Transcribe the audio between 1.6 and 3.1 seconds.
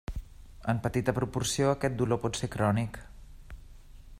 aquest dolor pot ser crònic.